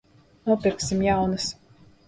Nopirksim 0.51 1.05
jaunas. 1.09 1.49